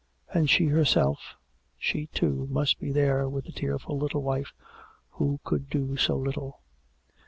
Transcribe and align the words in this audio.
And 0.33 0.49
she 0.49 0.65
herself, 0.65 1.35
she, 1.77 2.07
too, 2.07 2.47
must 2.49 2.79
be 2.79 2.91
there 2.91 3.29
with 3.29 3.45
the 3.45 3.51
tearful 3.51 3.99
little 3.99 4.23
wife, 4.23 4.51
who 5.11 5.39
could 5.43 5.69
do 5.69 5.95
so 5.95 6.15
little. 6.17 6.59